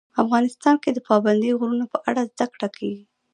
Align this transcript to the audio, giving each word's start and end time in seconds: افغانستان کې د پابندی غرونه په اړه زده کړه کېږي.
افغانستان 0.23 0.75
کې 0.83 0.89
د 0.93 0.99
پابندی 1.07 1.51
غرونه 1.59 1.85
په 1.93 1.97
اړه 2.09 2.21
زده 2.33 2.45
کړه 2.53 2.67
کېږي. 2.77 3.05